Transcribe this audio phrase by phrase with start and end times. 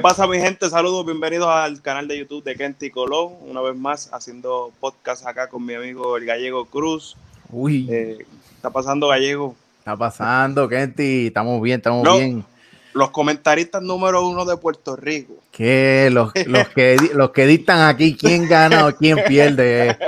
[0.00, 0.70] ¿Qué pasa, mi gente?
[0.70, 3.34] Saludos, bienvenidos al canal de YouTube de Kenty Colón.
[3.42, 7.18] Una vez más, haciendo podcast acá con mi amigo el Gallego Cruz.
[7.50, 7.86] Uy.
[7.90, 8.24] Eh,
[8.56, 9.54] ¿Está pasando, Gallego?
[9.78, 11.26] Está pasando, Kenty.
[11.26, 12.42] Estamos bien, estamos bien.
[12.94, 15.34] Los comentaristas número uno de Puerto Rico.
[15.52, 16.08] ¿Qué?
[16.10, 19.98] Los, los, que, los que dictan aquí quién gana o quién pierde.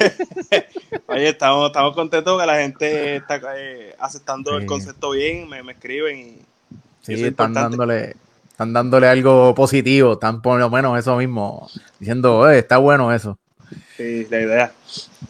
[1.08, 5.72] Oye, estamos, estamos contentos que la gente está eh, aceptando el concepto bien, me, me
[5.72, 6.38] escriben y.
[7.02, 8.16] Sí, están dándole,
[8.56, 13.38] están dándole algo positivo, están por lo menos eso mismo, diciendo, está bueno eso.
[13.98, 14.72] Sí, la idea.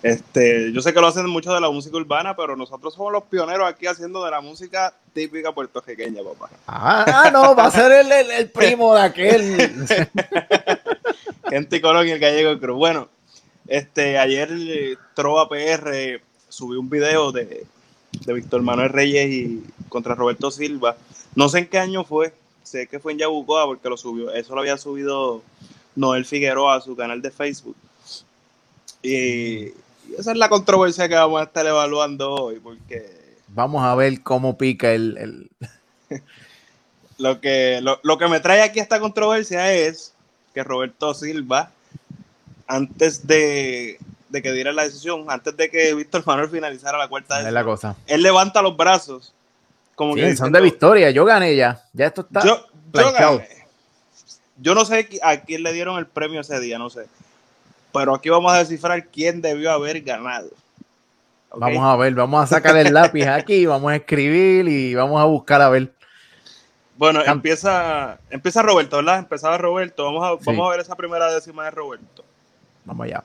[0.00, 3.24] Este, yo sé que lo hacen mucho de la música urbana, pero nosotros somos los
[3.24, 6.54] pioneros aquí haciendo de la música típica puertorriqueña, papá.
[6.68, 9.88] Ah, no, va a ser el, primo de aquel.
[11.50, 12.76] Gente Colón y el Gallego Cruz.
[12.76, 13.08] Bueno,
[13.66, 17.66] este, ayer eh, Trova PR subió un video de,
[18.24, 20.96] de Víctor Manuel Reyes y contra Roberto Silva.
[21.34, 22.32] No sé en qué año fue,
[22.66, 25.42] sé que fue en Yabucoa porque lo subió, eso lo había subido
[25.94, 27.76] Noel Figueroa a su canal de Facebook.
[29.02, 29.68] Y,
[30.18, 33.36] esa es la controversia que vamos a estar evaluando hoy, porque...
[33.48, 35.50] Vamos a ver cómo pica el...
[37.18, 40.12] lo, que, lo, que me trae aquí esta controversia es
[40.54, 41.70] que Roberto Silva,
[42.66, 43.98] antes de,
[44.30, 47.96] que diera la decisión, antes de que Víctor Manuel finalizara la cuarta es la cosa.
[48.06, 49.32] él levanta los brazos.
[49.96, 51.82] Como que son de victoria, yo gané ya.
[51.94, 52.44] Ya esto está.
[52.44, 52.66] Yo,
[54.58, 57.06] yo, no sé a quién le dieron el premio ese día, no sé.
[57.94, 60.50] Pero aquí vamos a descifrar quién debió haber ganado.
[61.54, 65.24] Vamos a ver, vamos a sacar el lápiz aquí, vamos a escribir y vamos a
[65.24, 65.90] buscar a ver.
[66.98, 69.20] Bueno, empieza, empieza Roberto, ¿verdad?
[69.20, 70.04] Empezaba Roberto.
[70.04, 72.22] Vamos a, vamos a ver esa primera décima de Roberto.
[72.84, 73.24] Vamos allá.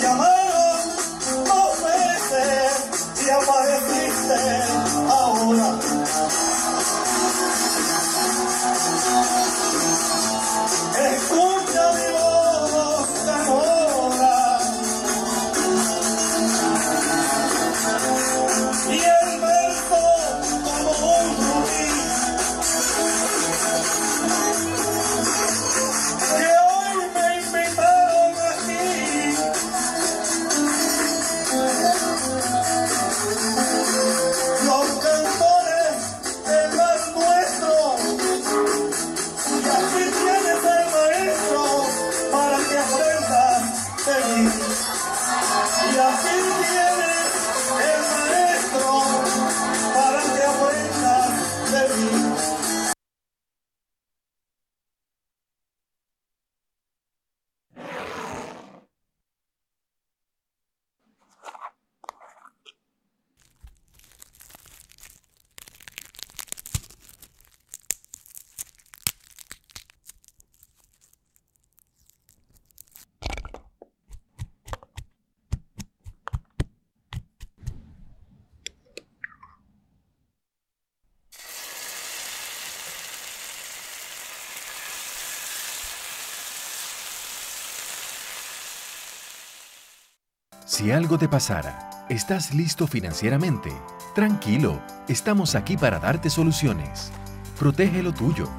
[90.81, 93.71] Si algo te pasara, ¿estás listo financieramente?
[94.15, 97.11] Tranquilo, estamos aquí para darte soluciones.
[97.59, 98.49] Protege lo tuyo.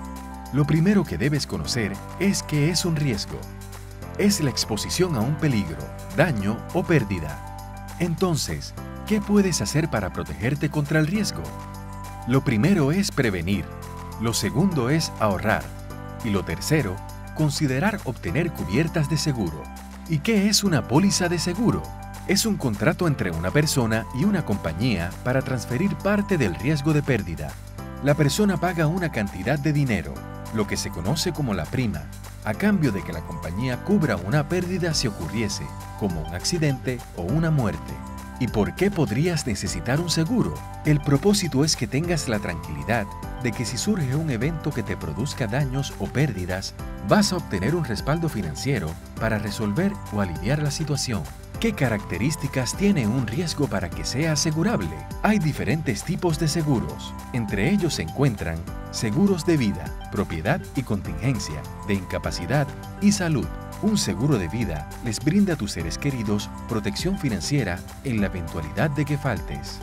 [0.52, 3.40] Lo primero que debes conocer es que es un riesgo.
[4.18, 5.80] Es la exposición a un peligro,
[6.16, 7.96] daño o pérdida.
[7.98, 8.72] Entonces,
[9.08, 11.42] ¿qué puedes hacer para protegerte contra el riesgo?
[12.28, 13.64] Lo primero es prevenir,
[14.20, 15.64] lo segundo es ahorrar
[16.24, 16.94] y lo tercero,
[17.34, 19.64] considerar obtener cubiertas de seguro.
[20.08, 21.82] ¿Y qué es una póliza de seguro?
[22.28, 27.02] Es un contrato entre una persona y una compañía para transferir parte del riesgo de
[27.02, 27.50] pérdida.
[28.04, 30.14] La persona paga una cantidad de dinero,
[30.54, 32.04] lo que se conoce como la prima,
[32.44, 35.64] a cambio de que la compañía cubra una pérdida si ocurriese,
[35.98, 37.92] como un accidente o una muerte.
[38.38, 40.54] ¿Y por qué podrías necesitar un seguro?
[40.84, 43.06] El propósito es que tengas la tranquilidad
[43.42, 46.74] de que si surge un evento que te produzca daños o pérdidas,
[47.08, 51.22] vas a obtener un respaldo financiero para resolver o aliviar la situación.
[51.62, 54.96] ¿Qué características tiene un riesgo para que sea asegurable?
[55.22, 57.14] Hay diferentes tipos de seguros.
[57.32, 58.58] Entre ellos se encuentran
[58.90, 62.66] seguros de vida, propiedad y contingencia, de incapacidad
[63.00, 63.46] y salud.
[63.80, 68.90] Un seguro de vida les brinda a tus seres queridos protección financiera en la eventualidad
[68.90, 69.78] de que faltes.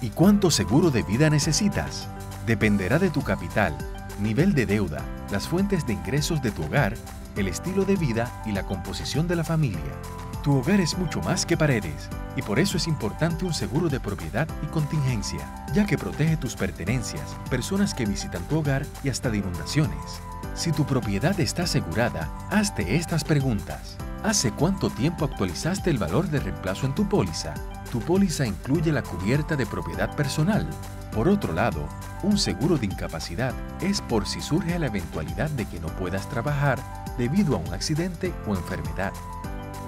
[0.00, 2.08] ¿Y cuánto seguro de vida necesitas?
[2.44, 3.78] Dependerá de tu capital,
[4.20, 6.94] nivel de deuda, las fuentes de ingresos de tu hogar,
[7.36, 9.94] el estilo de vida y la composición de la familia.
[10.42, 14.00] Tu hogar es mucho más que paredes y por eso es importante un seguro de
[14.00, 19.28] propiedad y contingencia, ya que protege tus pertenencias, personas que visitan tu hogar y hasta
[19.28, 20.22] de inundaciones.
[20.54, 23.98] Si tu propiedad está asegurada, hazte estas preguntas.
[24.24, 27.52] ¿Hace cuánto tiempo actualizaste el valor de reemplazo en tu póliza?
[27.92, 30.66] Tu póliza incluye la cubierta de propiedad personal.
[31.14, 31.86] Por otro lado,
[32.22, 33.52] un seguro de incapacidad
[33.82, 36.78] es por si surge la eventualidad de que no puedas trabajar
[37.18, 39.12] debido a un accidente o enfermedad.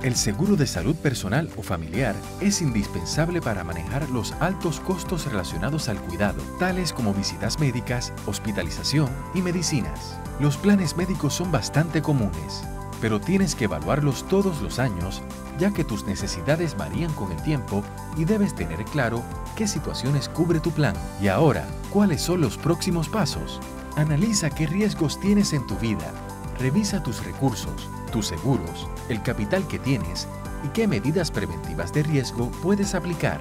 [0.03, 5.89] El seguro de salud personal o familiar es indispensable para manejar los altos costos relacionados
[5.89, 10.19] al cuidado, tales como visitas médicas, hospitalización y medicinas.
[10.41, 12.65] Los planes médicos son bastante comunes,
[13.01, 15.23] pero tienes que evaluarlos todos los años,
[15.61, 17.85] ya que tus necesidades varían con el tiempo
[18.17, 19.23] y debes tener claro
[19.55, 20.97] qué situaciones cubre tu plan.
[21.21, 23.61] Y ahora, ¿cuáles son los próximos pasos?
[23.95, 26.11] Analiza qué riesgos tienes en tu vida.
[26.59, 30.29] Revisa tus recursos tus seguros, el capital que tienes
[30.65, 33.41] y qué medidas preventivas de riesgo puedes aplicar.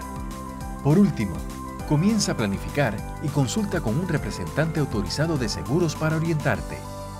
[0.83, 1.35] Por último,
[1.87, 6.77] comienza a planificar y consulta con un representante autorizado de seguros para orientarte.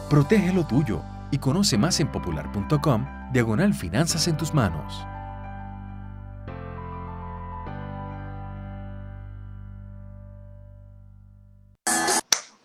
[0.10, 5.06] Protege lo tuyo y conoce más en popular.com diagonal finanzas en tus manos.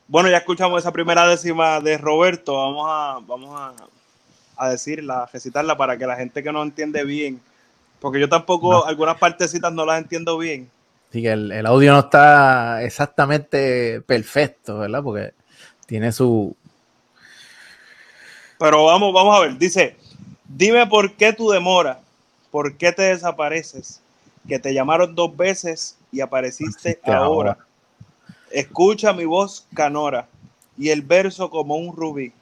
[0.08, 2.54] Bueno, ya escuchamos esa primera décima de Roberto.
[2.54, 3.74] Vamos a, vamos a
[4.56, 7.40] a decirla, a recitarla para que la gente que no entiende bien,
[8.00, 10.70] porque yo tampoco algunas partecitas no las entiendo bien.
[11.12, 15.02] Sí, que el, audio no está exactamente perfecto, ¿verdad?
[15.02, 15.34] Porque
[15.86, 16.56] tiene su...
[18.58, 19.96] Pero vamos, vamos a ver, dice,
[20.48, 22.00] dime por qué tu demora,
[22.50, 24.00] por qué te desapareces,
[24.48, 27.58] que te llamaron dos veces y apareciste ahora.
[28.50, 30.26] Escucha mi voz canora
[30.78, 32.32] y el verso como un rubí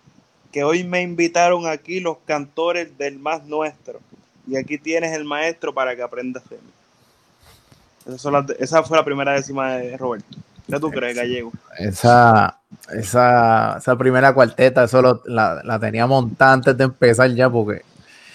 [0.54, 3.98] que hoy me invitaron aquí los cantores del más nuestro.
[4.46, 8.14] Y aquí tienes el maestro para que aprendas de mí.
[8.60, 10.38] Esa, fue la primera décima de Roberto.
[10.70, 11.50] ¿Qué tú crees, Gallego?
[11.76, 12.60] Esa,
[12.92, 17.82] esa, esa primera cuarteta, eso la, la, tenía montada antes de empezar ya, porque.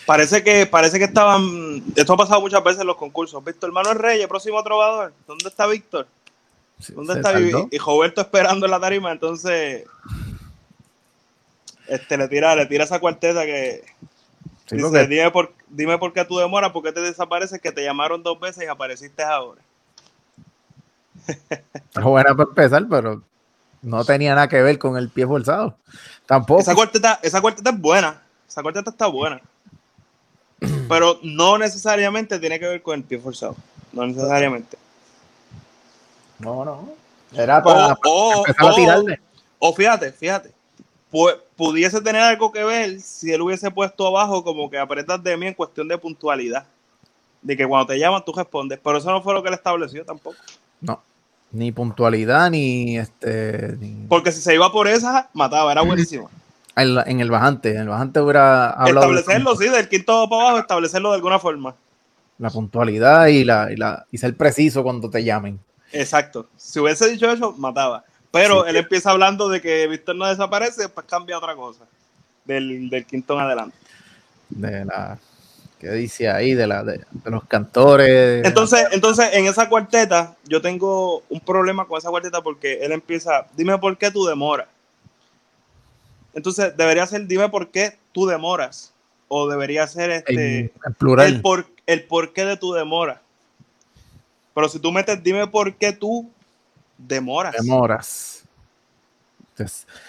[0.06, 1.81] Parece que, parece que estaban.
[1.95, 3.42] Esto ha pasado muchas veces en los concursos.
[3.45, 5.13] Víctor Manuel Reyes, próximo trovador.
[5.25, 6.06] ¿Dónde está Víctor?
[6.89, 7.39] ¿Dónde está?
[7.39, 9.86] Y, y Roberto esperando en la tarima, entonces
[11.89, 13.83] este, le tira, le tira esa cuarteta que
[14.69, 18.21] dice, dime, por, dime por qué tú demoras, por qué te desapareces, que te llamaron
[18.21, 19.62] dos veces y apareciste ahora.
[21.95, 23.24] Es buena para empezar, pero
[23.81, 25.75] no tenía nada que ver con el pie forzado.
[26.25, 26.62] Tampoco.
[26.62, 28.21] Esa cuarteta, esa cuarteta es buena.
[28.47, 29.42] Esa cuarteta está buena.
[30.89, 33.56] Pero no necesariamente tiene que ver con el pie forzado.
[33.92, 34.77] No necesariamente.
[36.38, 36.89] No, no.
[37.33, 39.21] Era para, empezar a tirarle.
[39.59, 40.58] O fíjate, fíjate
[41.56, 45.47] pudiese tener algo que ver si él hubiese puesto abajo como que apretas de mí
[45.47, 46.65] en cuestión de puntualidad.
[47.41, 48.79] De que cuando te llaman tú respondes.
[48.83, 50.38] Pero eso no fue lo que él estableció tampoco.
[50.81, 51.01] No.
[51.51, 53.78] Ni puntualidad, ni este.
[54.07, 56.30] Porque si se iba por esa, mataba, era buenísimo.
[56.75, 59.13] En, el bajante, en el bajante hubiera hablado.
[59.13, 61.75] Establecerlo, sí, del quinto para abajo, establecerlo de alguna forma.
[62.37, 65.59] La puntualidad y la, y la y ser preciso cuando te llamen.
[65.92, 66.47] Exacto.
[66.56, 68.06] Si hubiese dicho eso, mataba.
[68.31, 71.86] Pero él empieza hablando de que Víctor no desaparece, después cambia otra cosa.
[72.45, 73.78] Del, del quinto en adelante.
[74.50, 75.18] De la.
[75.80, 76.56] ¿Qué dice ahí?
[76.56, 78.45] De, la, de, los cantores.
[78.45, 83.48] Entonces, entonces, en esa cuarteta, yo tengo un problema con esa cuarteta porque él empieza.
[83.56, 84.68] Dime por qué tú demoras.
[86.33, 88.94] Entonces, debería ser dime por qué tú demoras.
[89.30, 90.74] O debería ser este.
[90.98, 91.28] plural.
[91.28, 93.21] El por, el por qué de tu demora.
[94.54, 96.30] Pero si tú metes dime por qué tú
[96.99, 97.56] Demoras.
[97.56, 98.44] Demoras.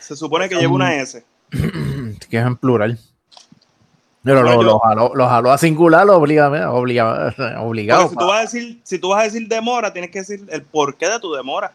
[0.00, 1.25] Se supone que lleva una S.
[2.28, 2.99] Que es en plural.
[4.23, 6.49] Pero lo, jaló, a singular, lo obliga,
[7.62, 8.09] obligado.
[8.11, 10.62] si, tú vas a decir, si tú vas a decir demora, tienes que decir el
[10.62, 11.73] porqué de tu demora.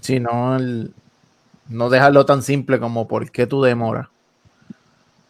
[0.00, 0.58] Si no,
[1.68, 4.10] no dejarlo tan simple como por qué tu demora.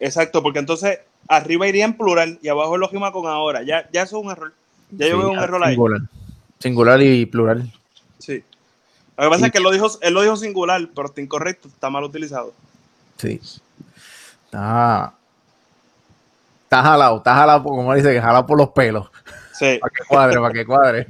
[0.00, 3.62] Exacto, porque entonces arriba iría en plural y abajo lo rima con ahora.
[3.62, 4.54] Ya, ya eso es un error.
[4.90, 5.76] Ya yo veo un error ahí.
[6.60, 7.70] Singular y plural.
[8.22, 8.44] Sí.
[9.16, 11.66] Lo que pasa es que él lo, dijo, él lo dijo singular, pero está incorrecto,
[11.66, 12.52] está mal utilizado.
[13.16, 13.40] Sí.
[14.44, 15.12] Está,
[16.62, 19.10] está jalado, está jalado, como dice, que jalado por los pelos.
[19.58, 19.78] Sí.
[19.80, 21.06] para que cuadre, para que cuadre.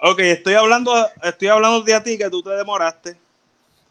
[0.00, 3.16] Ok, estoy hablando, estoy hablando de a ti que tú te demoraste.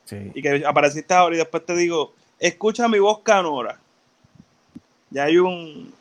[0.06, 0.32] Sí.
[0.34, 3.78] y que apareciste ahora y después te digo, escucha mi voz canora.
[5.10, 5.94] Ya hay un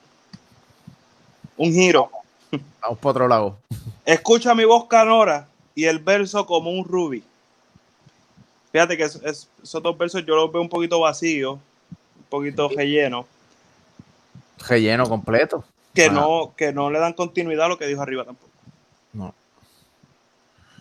[1.57, 2.11] un giro.
[2.81, 3.59] Vamos por otro lado.
[4.05, 7.23] Escucha mi voz canora y el verso como un rubí.
[8.73, 12.69] Fíjate que es- es- esos dos versos yo los veo un poquito vacíos, un poquito
[12.69, 13.27] relleno,
[14.67, 15.65] Relleno completo.
[15.95, 18.51] que no, que no le dan continuidad a lo que dijo arriba tampoco.
[19.13, 19.35] No.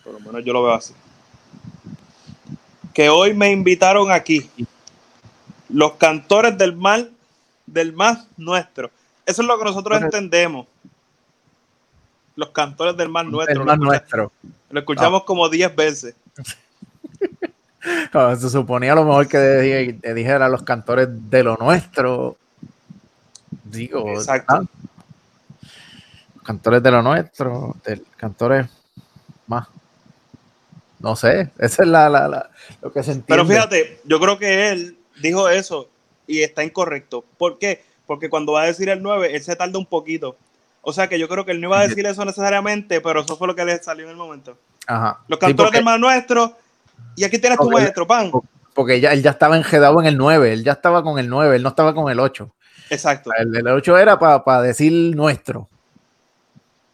[0.02, 0.94] Por lo menos yo lo veo así.
[2.92, 4.50] Que hoy me invitaron aquí.
[5.68, 7.12] Los cantores del mal,
[7.66, 8.90] del más nuestro.
[9.26, 10.66] Eso es lo que nosotros entendemos.
[12.36, 13.52] Los cantores del mal nuestro.
[13.52, 14.32] el Lo más escucha- nuestro.
[14.70, 16.14] Lo escuchamos como 10 veces.
[18.12, 22.36] Ah, Se suponía a lo mejor que dijera los cantores de lo nuestro.
[23.62, 24.54] Digo, Exacto.
[24.56, 24.62] ah,
[26.34, 28.66] los cantores de lo nuestro, del cantores
[29.46, 29.68] más.
[30.98, 32.50] No sé, esa es la, la- la-
[32.82, 33.26] lo que se entiende.
[33.28, 35.88] Pero fíjate, yo creo que él dijo eso
[36.26, 37.24] y está incorrecto.
[37.38, 37.84] ¿Por qué?
[38.06, 40.36] Porque cuando va a decir el 9, él se tarda un poquito.
[40.88, 43.36] O sea que yo creo que él no iba a decir eso necesariamente, pero eso
[43.36, 44.56] fue lo que le salió en el momento.
[44.86, 45.18] Ajá.
[45.26, 46.56] Los Sí, cantores porque, del mal nuestro,
[47.16, 48.30] y aquí tienes tu maestro, pan.
[48.72, 51.56] porque ya, él ya estaba enjedado en el 9, él ya estaba con el 9,
[51.56, 52.48] él no estaba con el 8.
[52.90, 53.30] Exacto.
[53.36, 55.68] El, el 8 era para decir nuestro.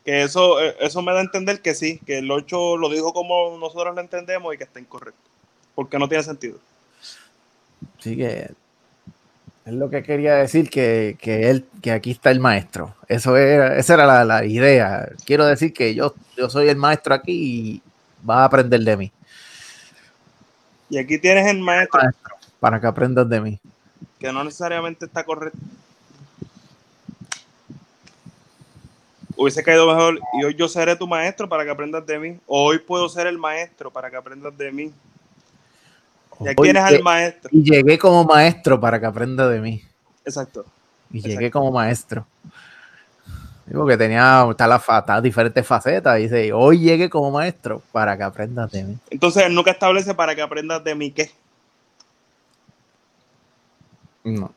[0.07, 3.13] Que eso, eh, eso me da a entender que sí, que el 8 lo dijo
[3.13, 5.21] como nosotros lo entendemos y que está incorrecto.
[5.75, 6.59] Porque no tiene sentido.
[7.99, 8.53] Así que
[9.65, 12.97] es lo que quería decir, que, que él, que aquí está el maestro.
[13.09, 15.09] Eso era, esa era la, la idea.
[15.25, 17.83] Quiero decir que yo, yo soy el maestro aquí y
[18.23, 19.13] vas a aprender de mí.
[20.91, 23.61] Y aquí tienes el maestro, Maestro, para que aprendas de mí.
[24.19, 25.59] que no necesariamente está correcto.
[29.37, 30.21] Hubiese caído mejor.
[30.41, 32.39] Y hoy yo seré tu maestro para que aprendas de mí.
[32.47, 34.93] O hoy puedo ser el maestro para que aprendas de mí.
[36.45, 37.51] Y aquí Hoy tienes que- al maestro.
[37.53, 39.83] y llegué como maestro para que aprenda de mí.
[40.25, 40.65] Exacto.
[41.11, 41.39] Y Exacto.
[41.39, 42.27] llegué como maestro.
[43.67, 44.45] Digo que tenía
[45.23, 46.19] diferentes facetas.
[46.19, 48.99] Dice, hoy llegué como maestro para que aprendas de mí.
[49.11, 51.31] Entonces él nunca establece para que aprendas de mí qué.
[54.25, 54.53] No.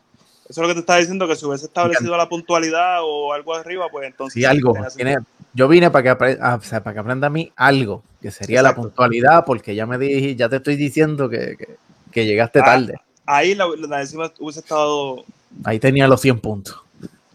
[0.47, 3.55] Eso es lo que te estaba diciendo, que si hubiese establecido la puntualidad o algo
[3.55, 4.33] arriba, pues entonces...
[4.33, 4.75] Sí, algo.
[4.95, 5.17] Tiene-
[5.55, 8.29] yo vine para que, apre- ah, o sea, para que aprenda a mí algo, que
[8.29, 11.77] sería la puntualidad, porque ya me dije, ya te estoy diciendo que, que-
[12.11, 12.65] que llegaste Ah.
[12.65, 12.95] tarde.
[13.25, 15.25] Ahí la, la décima hubiese estado
[15.63, 16.79] Ahí tenía los 100 puntos.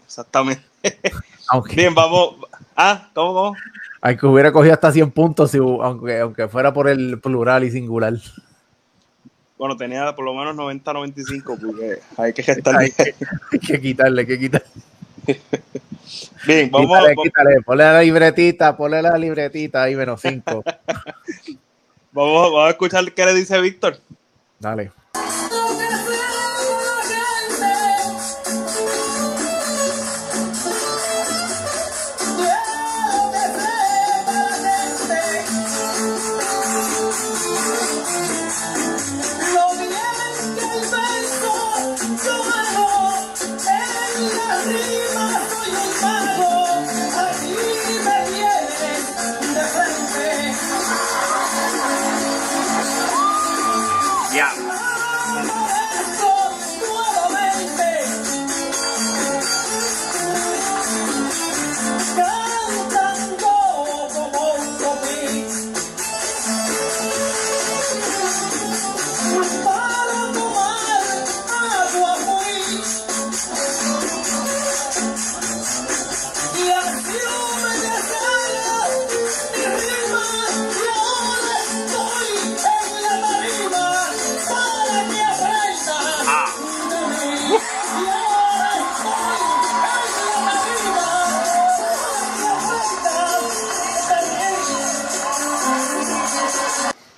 [0.06, 0.62] exactamente.
[1.50, 2.36] Aunque, Bien, vamos.
[2.76, 3.56] Ah, ¿cómo, cómo?
[4.02, 8.14] aunque hubiera cogido hasta 100 puntos, si aunque, aunque fuera por el plural y singular.
[9.58, 12.76] Bueno, tenía por lo menos 90, 95, porque hay que gestar.
[12.76, 13.14] Hay que,
[13.52, 14.68] hay que quitarle, hay que quitarle.
[16.46, 16.98] Bien, vamos.
[16.98, 20.62] Quítale, quítale, ponle la libretita, ponle la libretita ahí menos 5.
[22.12, 23.96] Vamos, vamos a escuchar qué le dice Víctor.
[24.58, 24.90] Dale.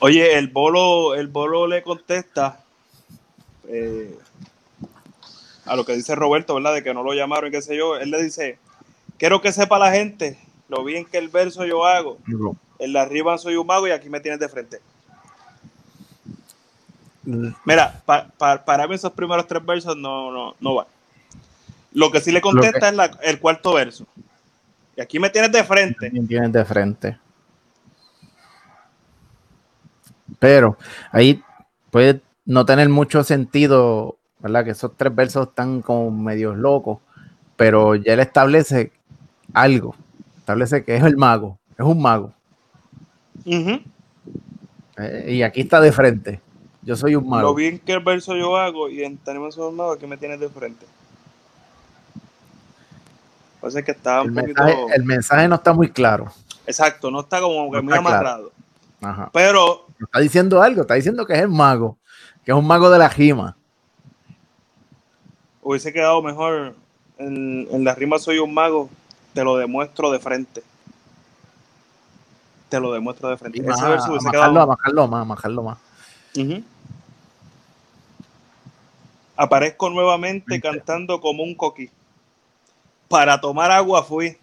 [0.04, 2.60] Oye, el bolo, el bolo le contesta
[3.68, 4.18] eh,
[5.64, 6.74] a lo que dice Roberto, ¿verdad?
[6.74, 7.96] De que no lo llamaron y qué sé yo.
[7.96, 8.58] Él le dice,
[9.16, 12.18] quiero que sepa la gente lo bien que el verso yo hago.
[12.80, 14.80] En la arriba soy un mago y aquí me tienes de frente.
[17.64, 20.86] Mira, pa- pa- para mí esos primeros tres versos no, no, no van.
[21.92, 24.04] Lo que sí le contesta que- es la- el cuarto verso.
[24.96, 26.06] Y aquí me tienes de frente.
[26.06, 27.18] También tienes de frente.
[30.42, 30.76] Pero
[31.12, 31.40] ahí
[31.92, 34.64] puede no tener mucho sentido, ¿verdad?
[34.64, 36.98] Que esos tres versos están como medios locos,
[37.54, 38.90] pero ya él establece
[39.54, 39.94] algo.
[40.38, 42.32] Establece que es el mago, es un mago.
[44.98, 45.24] ¿eh?
[45.28, 46.40] Y aquí está de frente.
[46.82, 47.54] Yo soy un Lo mago.
[47.54, 50.48] bien que el verso yo hago y en Tenemos un mago que me tienes de
[50.48, 50.84] frente.
[53.60, 54.64] Parece que estaba El un poquito.
[54.64, 56.32] mensaje, el mensaje no está muy claro.
[56.66, 58.08] Exacto, no está como que No muy claro.
[58.08, 58.52] amarrado.
[59.32, 61.96] Pero Está diciendo algo, está diciendo que es el mago,
[62.44, 63.56] que es un mago de la gima.
[65.62, 66.74] hubiese quedado mejor
[67.18, 68.90] en, en la rima Soy un mago.
[69.32, 70.62] Te lo demuestro de frente.
[72.68, 73.60] Te lo demuestro de frente.
[73.60, 75.78] Ese más, verso hubiese amajarlo más, amajarlo más.
[76.36, 76.62] Ujú.
[79.36, 81.90] Aparezco nuevamente cantando como un coquí.
[83.08, 84.36] Para tomar agua fui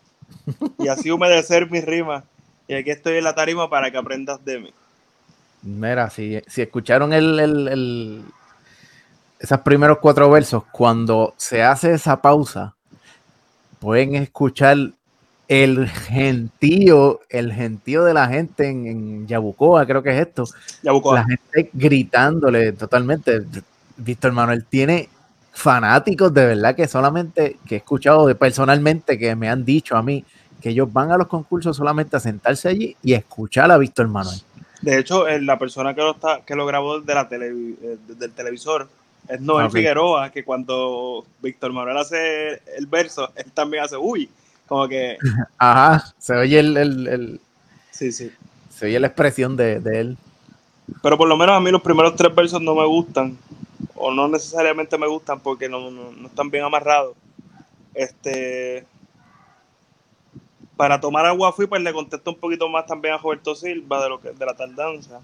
[0.78, 2.24] y así humedecer mis rimas.
[2.68, 4.74] Y aquí estoy en la tarima para que aprendas de mí.
[5.63, 8.24] Mira, si, si escucharon el, el- el-
[9.39, 12.75] esos primeros cuatro versos, cuando se hace esa pausa,
[13.80, 14.78] pueden escuchar
[15.48, 20.44] el gentío, el gentío de la gente en, en Yabucoa, creo que es esto,
[20.84, 21.16] Yabucoa.
[21.16, 23.42] la gente gritándole totalmente.
[23.98, 25.10] Víctor Manuel tiene
[25.51, 30.04] fanáticos de verdad que solamente, que he escuchado de personalmente que me han dicho a
[30.04, 30.24] mí
[30.62, 34.39] que ellos van a los concursos solamente a sentarse allí y escuchar a Víctor Manuel.
[34.81, 37.98] De hecho, eh, la persona que lo, está, que lo grabó desde la tele- eh,
[38.07, 38.88] desde el televisor
[39.27, 39.69] es Noel.
[39.69, 44.29] Figueroa, que cuando Víctor Manuel hace el verso, él también hace uy.
[44.67, 45.17] Como que,
[45.57, 47.41] Ajá, se oye el, el- el-
[47.91, 48.31] sí, sí.
[48.74, 50.17] se oye la expresión de, de él.
[51.03, 53.38] Pero por lo menos a mí los primeros tres versos no me gustan.
[53.95, 57.15] O no necesariamente me gustan porque no, no- no están bien amarrados.
[57.93, 58.86] Este.
[60.79, 64.07] Para tomar agua fui, pues le contesto un poquito más también a Roberto Silva de
[64.07, 65.19] lo que de la tardanza.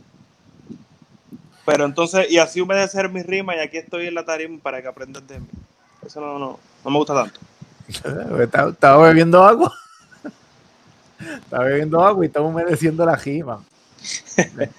[1.65, 4.89] Pero entonces, y así humedecer mi rima, y aquí estoy en la tarima para que
[4.89, 5.47] aprendas de mí.
[6.05, 7.39] Eso no, no, no me gusta tanto.
[8.67, 9.73] Estaba, bebiendo agua.
[11.19, 13.63] Estaba bebiendo agua y estaba humedeciendo la gima.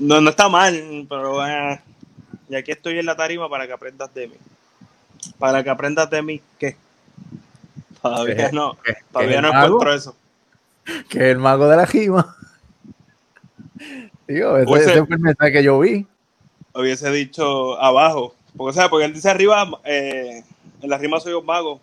[0.00, 1.80] No, no está mal, pero eh,
[2.48, 4.34] y aquí estoy en la tarima para que aprendas de mí.
[5.38, 6.76] Para que aprendas de mí, ¿qué?
[8.10, 8.76] Todavía no,
[9.12, 10.16] todavía ¿Que no encuentro eso.
[11.08, 12.36] Que es el mago de la gima.
[14.28, 16.06] Digo, ese, O ese- ese fue el mensaje que yo vi.
[16.74, 20.42] Hubiese dicho abajo, porque o sea, porque él dice arriba, eh,
[20.82, 21.80] en la rima soy un mago.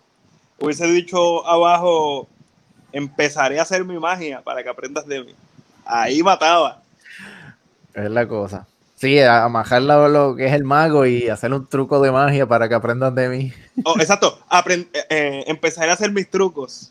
[0.58, 2.28] Hubiese dicho abajo,
[2.92, 5.34] empezaré a hacer mi magia para que aprendas de mí.
[5.84, 6.80] Ahí mataba.
[7.92, 8.66] Es la cosa.
[9.04, 12.46] Sí, a amajar lo, lo que es el mago y hacer un truco de magia
[12.46, 13.52] para que aprendan de mí.
[13.84, 16.90] Oh, exacto, apren- eh, eh, empezaré a hacer mis trucos.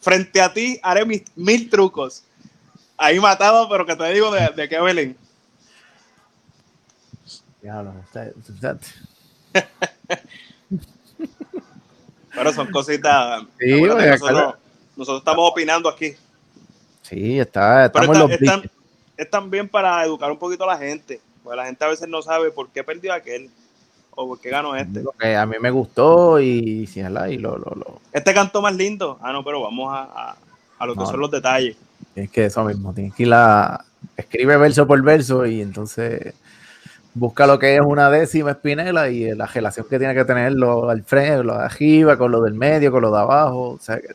[0.00, 2.22] Frente a ti haré mis mil trucos.
[2.96, 5.16] Ahí mataba, pero que te digo de, de qué Belén.
[7.60, 7.94] Diablo,
[12.32, 13.42] Pero son cositas.
[13.58, 14.54] Sí, nosotros,
[14.94, 16.14] nosotros estamos opinando aquí.
[17.02, 18.81] Sí, está, estamos está- los están- bichos.
[19.22, 21.20] Es también para educar un poquito a la gente.
[21.42, 23.50] Porque la gente a veces no sabe por qué perdió aquel
[24.14, 25.02] o por qué ganó este.
[25.18, 29.18] Que a mí me gustó y, y lo, lo, lo- Este cantó más lindo.
[29.20, 30.36] Ah, no, pero vamos a, a-
[30.78, 31.06] a lo que No.
[31.06, 31.76] son los detalles.
[32.14, 33.84] Es que eso mismo, tienes que ir a.
[34.16, 36.34] Escribe verso por verso y entonces
[37.14, 40.88] busca lo que es una décima espinela y la relación que tiene que tener lo
[40.90, 43.70] al frente, lo de arriba, con lo del medio, con lo de abajo.
[43.70, 44.08] O sea, que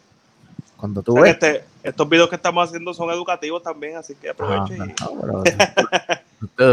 [0.77, 1.55] cuando tú O sea, que ves.
[1.55, 4.77] este- estos videos que estamos haciendo son educativos también, así que Ah, aprovechen.
[4.99, 5.43] no, pero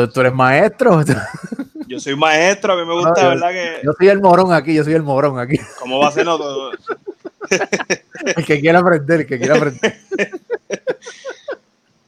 [0.07, 1.03] tú, tú eres maestro.
[1.87, 3.51] Yo soy maestro, a mí me gusta, No, yo- ¿verdad?
[3.51, 5.59] Que, Yo soy el morón aquí, yo soy el morón aquí.
[5.79, 6.27] ¿Cómo va a ser?
[8.37, 10.01] El que quiera aprender, el que quiera aprender.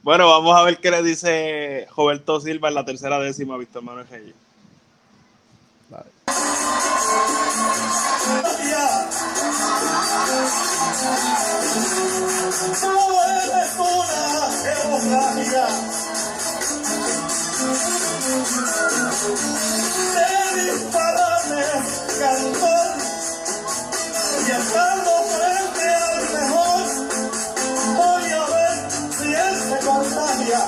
[0.01, 3.83] Bueno, vamos a ver qué le dice Roberto Silva en la tercera décima a Víctor
[3.83, 4.33] Manuel Reyes.
[11.67, 12.95] Tú
[13.27, 14.23] eres una
[14.71, 15.65] hemorragia.
[20.15, 20.29] De
[20.63, 21.65] dispararme,
[22.19, 22.87] cantor.
[24.47, 26.85] Y estando frente al mejor,
[27.97, 28.75] voy a ver
[29.17, 30.61] si él se contagia.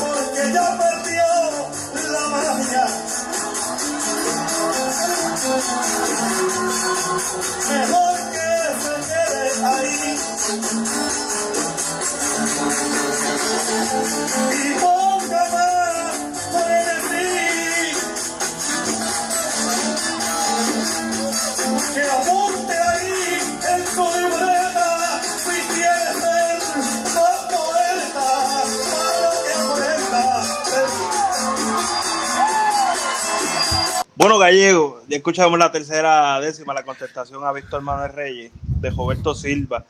[0.00, 1.30] Porque ya perdió
[2.12, 2.86] la magia.
[7.36, 8.50] Mejor que
[8.82, 10.18] se quede ahí.
[14.52, 16.12] Y ponga más
[16.52, 17.36] frenesí.
[21.94, 22.77] Que apunte
[34.28, 39.34] Bueno, Gallego, ya escuchamos la tercera décima, la contestación a Víctor Manuel Reyes de Roberto
[39.34, 39.86] Silva.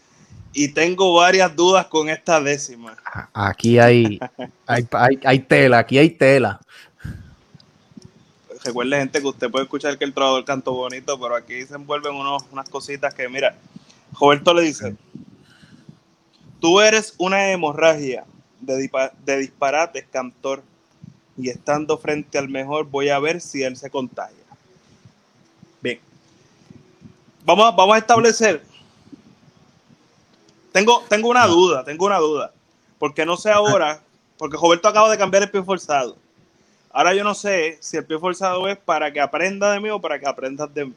[0.53, 2.96] Y tengo varias dudas con esta décima.
[3.35, 4.20] Aquí hay,
[4.64, 6.61] hay, hay, hay tela, aquí hay tela.
[8.62, 12.14] Recuerde, gente, que usted puede escuchar que el trovador canto bonito, pero aquí se envuelven
[12.14, 13.57] unos, unas cositas que, mira,
[14.20, 14.94] Roberto le dice,
[16.61, 18.24] tú eres una hemorragia
[18.61, 20.62] de disparates, cantor,
[21.38, 24.44] y estando frente al mejor voy a ver si él se contagia.
[25.81, 26.01] Bien.
[27.44, 28.62] Vamos a, vamos a establecer.
[30.72, 32.53] Tengo, tengo una duda, tengo una duda.
[32.98, 34.03] Porque no sé ahora,
[34.37, 36.16] porque Roberto acaba de cambiar el pie forzado.
[36.90, 40.01] Ahora yo no sé si el pie forzado es para que aprenda de mí o
[40.01, 40.94] para que aprendas de mí.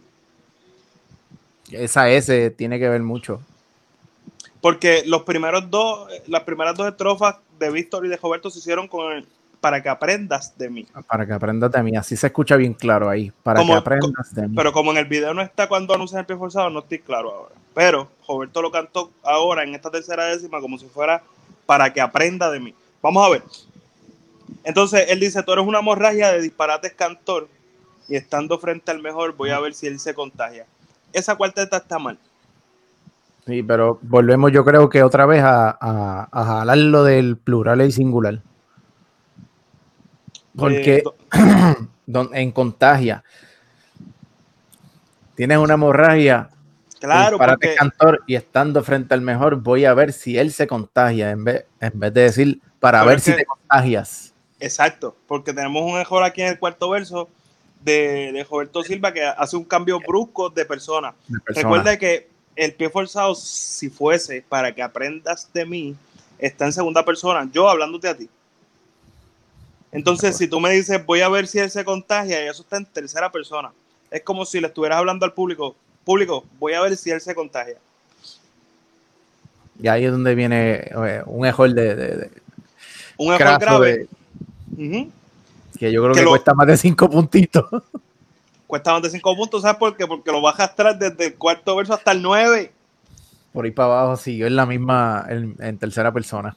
[1.70, 3.42] Esa S tiene que ver mucho.
[4.60, 8.88] Porque los primeros dos, las primeras dos estrofas de Víctor y de Roberto se hicieron
[8.88, 9.28] con el,
[9.62, 10.88] para que aprendas de mí.
[11.08, 11.96] Para que aprendas de mí.
[11.96, 13.32] Así se escucha bien claro ahí.
[13.44, 14.56] Para Como- que aprendas de mí.
[14.56, 17.32] Pero como en el video no está cuando anuncian el pie forzado, no estoy claro
[17.32, 17.56] ahora.
[17.74, 21.22] Pero Roberto lo cantó ahora en esta tercera décima como si fuera
[21.66, 22.74] para que aprenda de mí.
[23.02, 23.44] Vamos a ver.
[24.64, 27.48] Entonces él dice, tú eres una hemorragia de disparates cantor
[28.10, 30.66] y estando frente al mejor voy a ver si él se contagia.
[31.14, 32.18] Esa cuarteta está mal.
[33.46, 37.82] Sí, pero volvemos yo creo que otra vez a, a, a jalar lo del plural
[37.82, 38.40] y singular.
[40.56, 41.74] Porque Eh,
[42.34, 43.24] en contagia
[45.36, 46.50] tienes una hemorragia
[47.00, 50.68] claro, para porque, cantor y estando frente al mejor voy a ver si él se
[50.68, 54.34] contagia en vez, en vez de decir para Pero ver si que- te contagias.
[54.60, 57.30] exacto, porque tenemos un error aquí en el cuarto verso
[57.84, 61.16] de, de Roberto Silva que hace un cambio brusco de persona.
[61.28, 61.64] de persona.
[61.64, 65.96] Recuerda que el pie forzado, si fuese para que aprendas de mí,
[66.38, 68.30] está en segunda persona, yo hablándote a ti.
[69.92, 72.78] Entonces, si tú me dices, voy a ver si él se contagia, y eso está
[72.78, 73.72] en tercera persona.
[74.10, 75.76] Es como si le estuvieras hablando al público,
[76.06, 77.76] público, voy a ver si él se contagia.
[79.82, 82.32] Y ahí es donde viene eh, un error de, de- de-
[83.18, 84.08] Un error grave.
[84.78, 85.10] de-
[85.80, 87.66] que yo creo Que que lo- cuesta más de cinco puntitos.
[88.68, 90.06] Cuesta más de cinco puntos, ¿sabes por qué?
[90.08, 92.72] Porque lo bajas atrás desde el cuarto verso hasta el nueve.
[93.52, 96.56] Por ahí para abajo siguió en la misma, en, en tercera persona.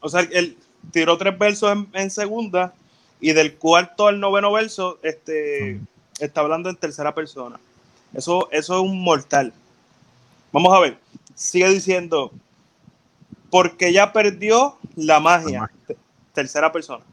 [0.00, 0.56] O sea, él
[0.92, 2.72] tiró tres versos en, en segunda
[3.20, 5.80] y del cuarto al noveno verso este,
[6.18, 7.58] está hablando en tercera persona.
[8.14, 9.52] Eso, eso es un mortal.
[10.52, 10.98] Vamos a ver.
[11.34, 12.30] Sigue diciendo,
[13.50, 15.70] porque ya perdió la magia.
[15.86, 15.96] Te-
[16.32, 17.04] Tercera persona.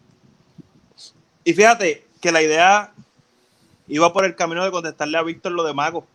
[1.45, 2.91] Y fíjate que la idea
[3.87, 6.05] iba por el camino de contestarle a Víctor lo de mago.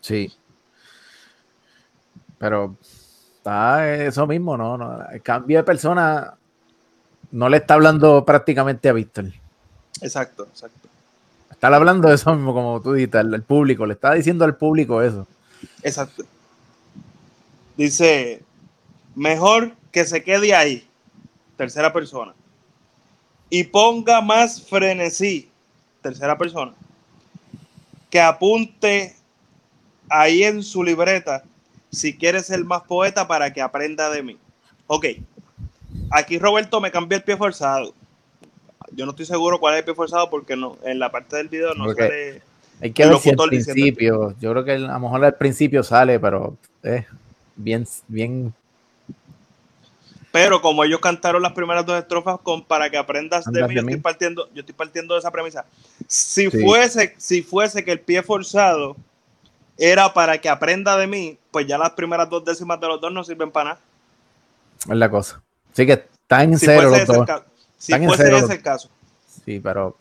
[0.00, 0.32] Sí.
[2.38, 2.76] Pero
[3.36, 4.76] está eso mismo, ¿no?
[4.76, 6.34] no cambio de persona
[7.30, 9.26] no le está hablando prácticamente a Víctor.
[10.00, 10.88] Exacto, exacto.
[11.50, 13.84] Está hablando de eso mismo, como tú al, al público.
[13.84, 15.26] Le está diciendo al público eso.
[15.82, 16.24] Exacto.
[17.76, 18.42] Dice,
[19.14, 20.86] mejor que se quede ahí,
[21.56, 22.34] tercera persona,
[23.50, 25.50] y ponga más frenesí,
[26.02, 26.74] tercera persona,
[28.10, 29.16] que apunte
[30.08, 31.42] ahí en su libreta
[31.90, 34.38] si quiere ser más poeta para que aprenda de mí.
[34.86, 35.06] Ok,
[36.10, 37.92] aquí Roberto me cambió el pie forzado.
[38.92, 41.48] Yo no estoy seguro cuál es el pie forzado porque no, en la parte del
[41.48, 41.96] video no Ok.
[41.98, 42.42] sale.
[42.80, 46.20] Hay que ver si al principio, yo creo que a lo mejor al principio sale,
[46.20, 47.04] pero es
[47.56, 48.54] bien, bien
[50.30, 53.74] Pero como ellos cantaron las primeras dos estrofas con para que aprendas de mí, de
[53.74, 53.92] yo mí.
[53.92, 55.64] estoy partiendo, yo estoy partiendo de esa premisa.
[56.06, 56.62] Si Sí.
[56.62, 58.96] fuese, si fuese que el pie forzado
[59.76, 63.12] era para que aprenda de mí, pues ya las primeras dos décimas de los dos
[63.12, 63.80] no sirven para nada.
[64.88, 65.42] es la cosa.
[65.78, 67.28] Así que está en Si cero los dos.
[67.76, 68.90] Si Están en cero ese el caso.
[69.44, 69.96] Sí, pero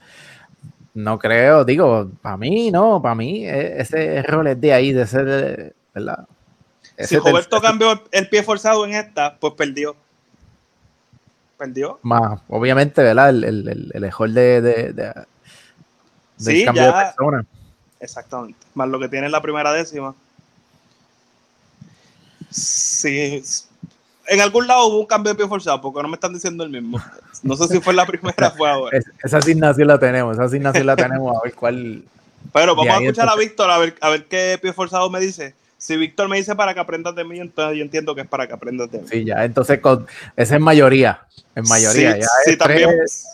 [0.95, 5.03] no creo, digo, para mí no, para mí eh, ese error es de ahí, de
[5.03, 6.25] ese, de- ¿verdad?
[6.97, 9.95] Si Roberto cambió el- el pie forzado en esta, pues perdió.
[11.59, 11.99] Perdió.
[12.01, 13.29] más, obviamente, ¿verdad?
[13.29, 15.25] El, el, el, el error de, de, de- del
[16.39, 16.87] Sí, cambio ya.
[16.97, 17.45] de persona.
[17.99, 18.57] Exactamente.
[18.73, 20.15] Más lo que tiene en la primera décima.
[22.49, 23.43] Sí.
[24.27, 26.69] En algún lado hubo un cambio de pie forzado, porque no me están diciendo el
[26.69, 27.01] mismo.
[27.43, 28.97] No sé si fue la primera fue ahora.
[28.97, 32.03] Es- esa asignación la tenemos, esa asignación la tenemos a ver cuál.
[32.53, 35.55] Pero vamos a escuchar a Víctor a ver, a ver qué pie forzado me dice.
[35.77, 38.47] Si Víctor me dice para que aprendas de mí, entonces yo entiendo que es para
[38.47, 39.07] que aprendas de mí.
[39.09, 41.21] Sí, ya, entonces con, esa es mayoría,
[41.55, 42.13] en mayoría.
[42.15, 43.27] Sí, ya sí, es también, tres,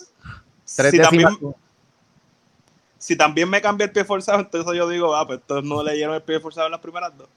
[0.75, 1.29] tres si, también,
[2.99, 6.15] si también me cambia el pie forzado, entonces yo digo, ah, pues entonces no leyeron
[6.15, 7.29] el pie forzado en las primeras dos.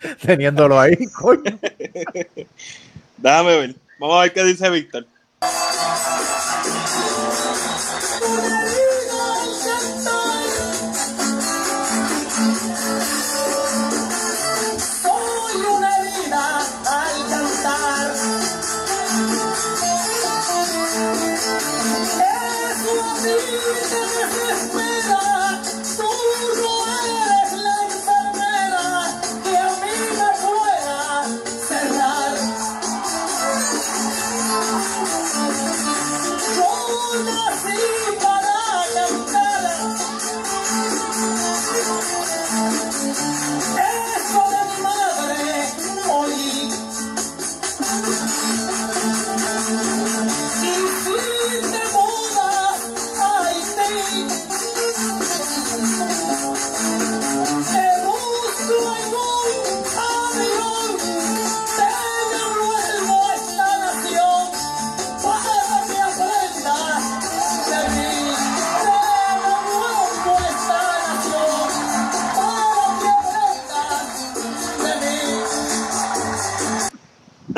[0.22, 1.42] teniéndolo ahí, coño.
[3.16, 3.76] Déjame ver.
[3.98, 5.06] Vamos a ver qué dice Víctor.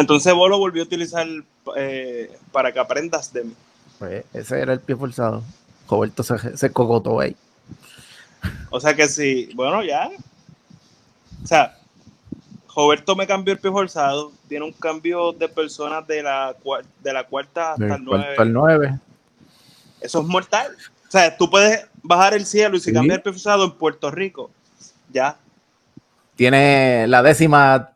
[0.04, 1.26] Entonces vos lo volvió a utilizar
[1.76, 3.54] eh, para que aprendas de mí.
[3.98, 5.42] Pues ese era el pie forzado.
[5.88, 7.34] Roberto se, se cogotó ahí.
[8.70, 10.10] O sea que sí, bueno, ya.
[11.42, 11.78] O sea,
[12.76, 14.32] Roberto me cambió el pie forzado.
[14.48, 18.34] Tiene un cambio de personas de la, cua- de la cuarta hasta Del el nueve.
[18.36, 18.98] al 9.
[20.00, 20.76] Eso es mortal.
[21.08, 22.92] O sea, tú puedes bajar el cielo y si Sí.
[22.92, 24.50] cambias el pie forzado en Puerto Rico,
[25.10, 25.38] ya.
[26.36, 27.92] Tiene la décima,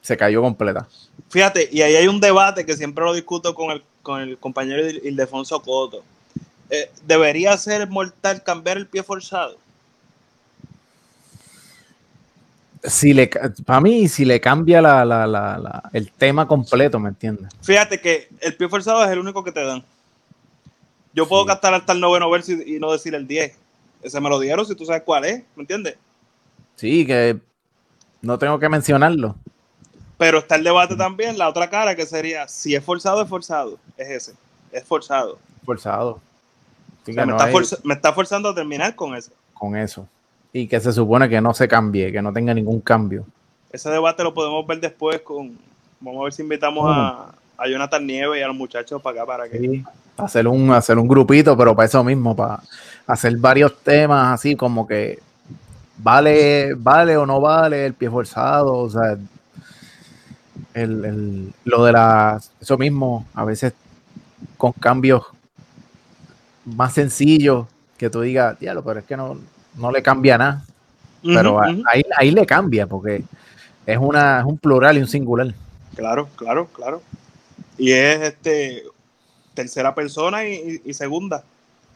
[0.00, 0.86] se cayó completa.
[1.30, 4.86] Fíjate, y ahí hay un debate que siempre lo discuto con el, con el compañero
[4.86, 6.02] Il- Ildefonso Coto.
[6.68, 9.56] Eh, ¿Debería ser mortal cambiar el pie forzado?
[12.82, 13.30] Si le,
[13.66, 17.48] para mí, si le cambia la, la- la- la- el tema completo, ¿me entiendes?
[17.62, 19.84] Fíjate que el pie forzado es el único que te dan.
[21.12, 21.48] Yo puedo Sí.
[21.48, 23.54] gastar hasta el noveno verso y, y no decir el 10.
[24.02, 25.96] Ese me lo dieron si tú sabes cuál es, ¿me entiendes?
[26.76, 27.38] Sí, que
[28.22, 29.36] no tengo que mencionarlo.
[30.20, 33.78] Pero está el debate también, la otra cara que sería, si es forzado, es forzado.
[33.96, 34.32] Es ese,
[34.70, 35.38] es forzado.
[35.64, 36.20] Forzado.
[37.08, 39.32] O sea, me, no está hay- forza- me está forzando a terminar con ese.
[39.54, 40.06] con eso.
[40.52, 43.24] Y que se supone que no se cambie, que no tenga ningún cambio.
[43.72, 45.56] Ese debate lo podemos ver después con...
[46.00, 49.26] Vamos a ver si invitamos a, a Jonathan Nieves y a los muchachos para acá
[49.26, 49.58] para que...
[49.58, 49.84] Sí,
[50.18, 52.60] hacer un, hacer un grupito, pero para eso mismo, para
[53.06, 55.18] hacer varios temas así como que
[55.96, 59.16] vale, vale o no vale el pie forzado, o sea,
[60.74, 63.72] el, el- lo de las, eso mismo, a veces
[64.56, 65.24] con cambios
[66.64, 67.66] más sencillos
[67.98, 69.38] que tú digas, diablo, pero es que no,
[69.76, 70.64] no le cambia nada,
[71.22, 73.22] pero ahí, ahí le cambia porque
[73.86, 75.52] es, una, es un plural y un singular.
[75.96, 77.02] Claro, claro, claro.
[77.76, 78.84] Y es este
[79.54, 81.42] tercera persona y, y- y segunda.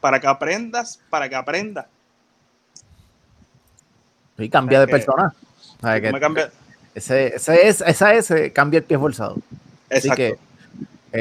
[0.01, 1.87] Para que aprendas, para que aprendas.
[4.37, 5.37] Y cambia de que- personaje.
[5.79, 6.51] O sea, que Me cambia-
[6.95, 9.37] ese, ese es, esa S cambia el pie forzado.
[9.91, 10.17] Así Exacto.
[10.17, 10.39] que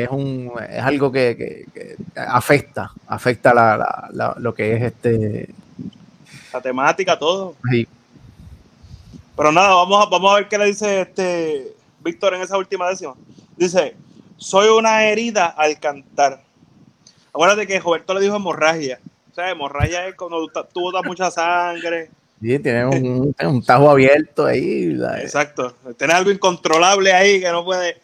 [0.04, 4.84] es un es algo que, que- que afecta, afecta la, la- la- lo que es
[4.84, 5.50] este.
[6.52, 7.56] La temática, todo.
[7.72, 7.88] sí,
[9.36, 12.88] Pero nada, vamos a, vamos a ver qué le dice este Víctor en esa última
[12.90, 13.14] décima.
[13.58, 13.96] Dice,
[14.38, 16.42] soy una herida al cantar.
[17.30, 19.00] Acuérdate que Roberto le dijo hemorragia.
[19.32, 22.12] O sea, hemorragia es cuando tú, botas mucha sangre.
[22.44, 24.96] Sí, tiene un, tiene un tajo abierto ahí.
[25.22, 25.76] Exacto.
[25.98, 27.98] Tienes algo incontrolable ahí que no puede.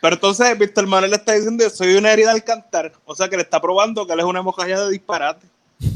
[0.00, 2.92] Pero entonces Víctor Manuel le está diciendo, soy una herida al cantar.
[3.04, 5.46] O sea que le está probando que él es una hemorragia de disparate.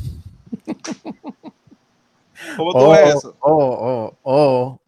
[2.56, 3.36] ¿Cómo tú O, ves eso?
[3.40, 4.80] o, o, o,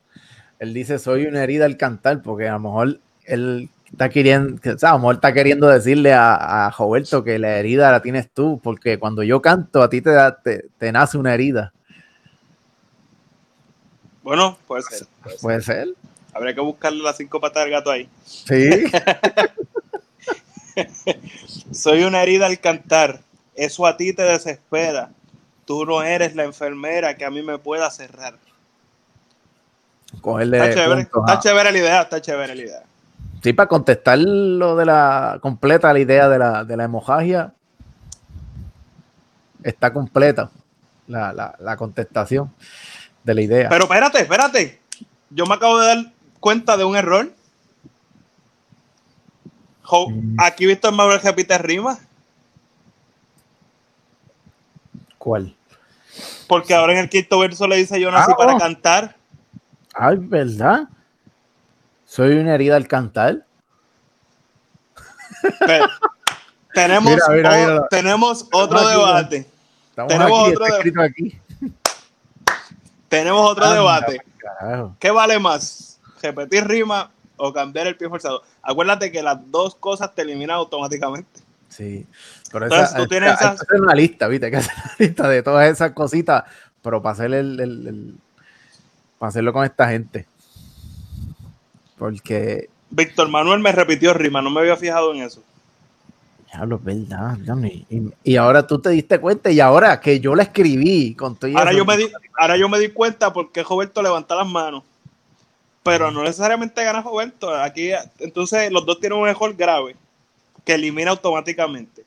[0.58, 4.78] él dice soy una herida al cantar, porque a lo mejor él está queriendo, o
[4.78, 8.28] sea, a lo mejor está queriendo decirle a, a Roberto que la herida la tienes
[8.32, 11.72] tú, porque cuando yo canto a ti te, da- te, te nace una herida.
[14.24, 15.06] Bueno, puede ser.
[15.22, 15.40] puede ser.
[15.42, 15.88] Puede ser.
[16.32, 18.08] Habría que buscarle las cinco patas del gato ahí.
[18.24, 18.84] Sí.
[21.72, 23.20] Soy una herida al cantar.
[23.54, 25.10] Eso a ti te desespera.
[25.66, 28.34] Tú no eres la enfermera que a mí me pueda cerrar.
[30.20, 32.82] Cogerle Está chévere, está chévere la idea, está chévere la idea.
[33.42, 37.52] Sí, para contestar lo de la completa la idea de la, de la hemorragia,
[39.62, 40.50] está completa
[41.08, 42.50] la, la, la contestación
[43.24, 43.68] de la idea.
[43.68, 44.80] Pero espérate, espérate.
[45.30, 47.32] Yo me acabo de dar cuenta de un error.
[49.82, 50.36] Jo- Mm.
[50.40, 51.98] Aquí Víctor Manuel repite rima.
[55.18, 55.54] ¿Cuál?
[56.48, 58.58] Porque ahora en el quinto verso le dice yo nací Ah, para oh.
[58.58, 59.16] cantar.
[59.94, 60.88] Ay, ¿verdad?
[62.04, 63.44] Soy una herida al cantar.
[65.66, 65.86] Pero
[66.74, 67.88] tenemos, Mira, mira, o- mira.
[67.88, 69.46] tenemos otro debate.
[70.08, 71.40] Tenemos otro está de- escrito aquí.
[73.18, 74.18] Tenemos otro Anda, debate.
[74.38, 74.96] carajo.
[74.98, 76.00] ¿Qué vale más?
[76.22, 78.42] ¿Repetir rima o cambiar el pie forzado?
[78.62, 81.40] Acuérdate que las dos cosas te eliminan automáticamente.
[81.68, 82.06] Sí.
[82.52, 84.46] Pero Entonces, esa, tú tienes hay esas- que hacer una lista, ¿viste?
[84.46, 86.44] Hay que hacer una lista de todas esas cositas,
[86.82, 88.14] pero para hacer el, el- el-
[89.18, 90.26] para hacerlo con esta gente.
[91.98, 95.42] Porque, Víctor Manuel me repitió rima, no me había fijado en eso.
[96.54, 97.38] Diablo, es verdad.
[98.22, 101.56] Y, ahora tú te diste cuenta, y ahora que yo la escribí con todo y
[101.56, 104.82] Ahora eso, yo, me di, ahora yo me di cuenta porque Roberto levanta las manos.
[105.82, 107.54] Pero no necesariamente gana Roberto.
[107.54, 109.96] Aquí, entonces, los dos tienen un error grave
[110.64, 112.04] que elimina automáticamente.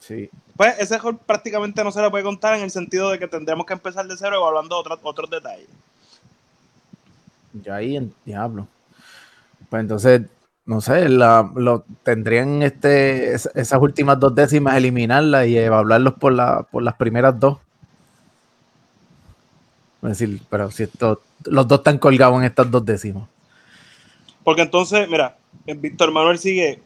[0.00, 0.28] Sí.
[0.56, 3.66] Pues ese error prácticamente no se le puede contar en el sentido de que tendremos
[3.66, 5.68] que empezar de cero evaluando otros otros detalles.
[7.52, 8.66] Yo ahí en diablo.
[9.70, 10.22] Pues entonces,
[10.66, 16.32] no sé, la, lo, tendrían este, es- esas últimas dos décimas eliminarlas y evaluarlos por,
[16.32, 17.58] la, por las primeras dos.
[20.02, 23.28] Es decir, pero si esto, los dos están colgados en estas dos décimas.
[24.42, 26.82] Porque entonces, mira, Víctor Manuel sigue.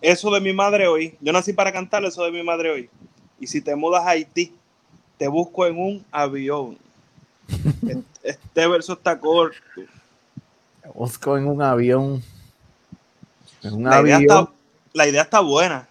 [0.00, 1.16] Eso de mi madre hoy.
[1.20, 2.90] Yo nací para cantar eso de mi madre hoy.
[3.40, 4.54] Y si te mudas a Haití,
[5.18, 6.76] te busco en un avión.
[7.82, 9.56] Este- Este verso está corto.
[10.94, 12.22] Busco en un avión.
[13.64, 14.48] Un La idea, está,
[14.92, 15.88] la idea está buena.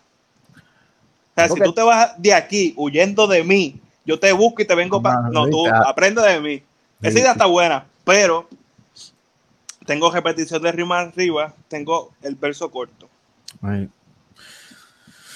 [0.56, 4.66] O sea, si tú te vas de aquí huyendo de mí, yo te busco y
[4.66, 5.30] te vengo para.
[5.30, 6.64] No, tú aprende de mí.
[7.02, 8.48] Esa idea está buena, pero
[9.86, 13.10] tengo repetición de rima arriba, tengo el verso corto.
[13.62, 13.90] Ay,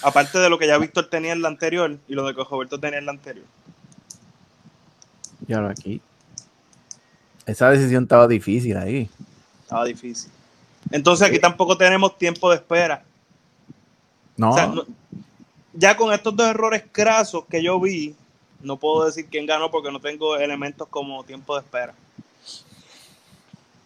[0.04, 2.80] Aparte de lo que ya Víctor tenía en la anterior y lo de que Roberto
[2.80, 3.46] tenía en la anterior.
[5.48, 6.02] y ahora aquí.
[7.46, 9.10] Esa decisión estaba difícil ahí.
[9.64, 10.32] Estaba difícil.
[10.92, 13.04] Entonces aquí tampoco tenemos tiempo de espera.
[14.38, 14.86] No, O sea, no-
[15.74, 18.16] ya con estos dos errores crasos que yo vi,
[18.62, 21.94] no puedo decir quién ganó porque no tengo elementos como tiempo de espera.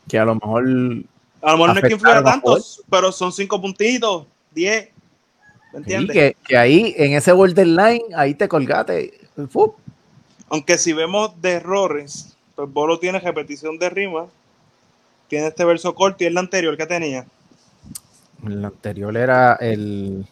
[0.08, 0.64] que a lo mejor.
[0.64, 2.58] A lo mejor no es que influya tanto,
[2.90, 4.90] pero son cinco puntitos, diez.
[5.72, 6.14] ¿Me Sí, entiendes?
[6.16, 9.14] que, que ahí, en ese borderline, ahí te colgaste.
[10.50, 14.26] Aunque si vemos de errores, pues Bolo tiene repetición de rima,
[15.30, 17.26] tiene este verso corto y el anterior que tenía.
[18.46, 20.28] El anterior era el.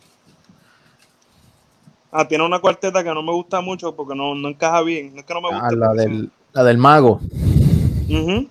[2.12, 5.14] Ah, tiene una cuarteta que no me gusta mucho porque no, no encaja bien.
[5.14, 5.76] No es que no me ah, guste.
[5.76, 7.22] la, porque del, la del mago.
[8.10, 8.50] Ujú.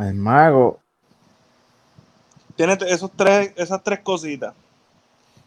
[0.00, 0.80] El mago.
[2.56, 4.54] Tiene esos tres, esas tres cositas.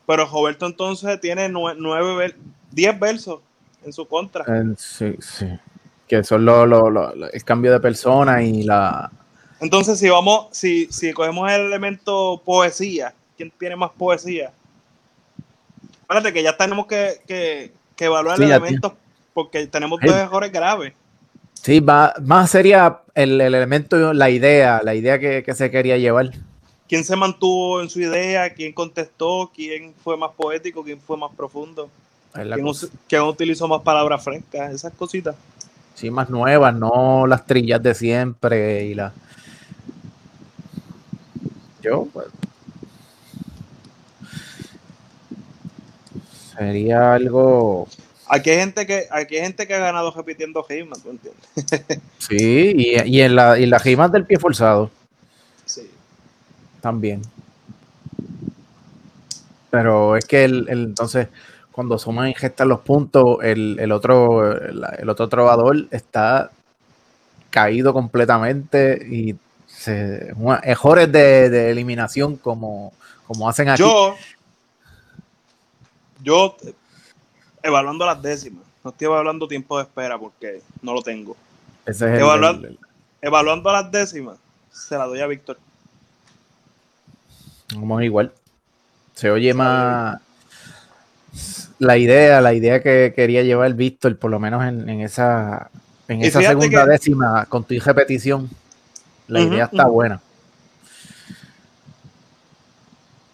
[0.06, 2.36] Pero Roberto entonces tiene nue- nueve,
[2.72, 3.40] diez versos
[3.84, 4.44] en su contra.
[4.46, 5.48] el- sí, sí.
[6.10, 9.10] Que son lo- lo- lo- lo- el cambio de persona y la.
[9.62, 14.52] Entonces, si vamos, si, si cogemos el elemento poesía, ¿quién tiene más poesía?
[16.02, 18.98] Espérate que ya tenemos que, que, que evaluar Sí, el ya elemento
[19.34, 20.94] porque tenemos dos errores graves.
[21.54, 25.98] Sí, va, más sería el, el elemento, la idea, la idea que, que se quería
[25.98, 26.32] llevar.
[26.88, 28.50] ¿Quién se mantuvo en su idea?
[28.52, 29.52] ¿Quién contestó?
[29.54, 30.84] ¿Quién fue más poético?
[30.84, 31.90] ¿Quién fue más profundo?
[32.34, 32.66] ¿Quién,
[33.08, 34.74] quién utilizó más palabras frescas?
[34.74, 35.36] Esas cositas.
[36.10, 39.12] Más nuevas, no las trillas de siempre y la.
[41.82, 42.28] Yo, pues.
[46.58, 47.88] Sería algo.
[48.28, 52.02] Aquí hay gente que, aquí hay gente que ha ganado repitiendo rimas, ¿tú entiendes?
[52.20, 54.92] Sí, y, y en la, y las rimas del pie forzado
[55.66, 55.90] Sí.
[56.82, 57.22] también.
[59.72, 61.28] Pero es que el, el- entonces,
[61.80, 66.52] cuando Soma ingesta los puntos, el, el otro, el, el otro trovador está
[67.50, 69.34] caído completamente y
[69.66, 72.92] se, errores de, de eliminación como,
[73.26, 73.82] como hacen aquí.
[73.82, 74.18] Yo,
[76.22, 76.58] yo,
[77.64, 81.38] evaluando las décimas, no estoy evaluando tiempo de espera porque no lo tengo.
[81.86, 82.80] Ese es el- el-
[83.22, 84.38] Evaluando las décimas,
[84.70, 85.58] se la doy a Víctor.
[87.74, 88.34] Vamos igual.
[89.16, 90.20] Se oye más
[91.80, 95.70] la idea, la idea que quería llevar Víctor, por lo menos en, en esa,
[96.08, 98.50] en esa segunda que- décima con tu repetición.
[99.28, 100.20] La idea está buena.